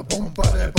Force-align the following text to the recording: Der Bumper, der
Der 0.00 0.16
Bumper, 0.16 0.42
der 0.42 0.72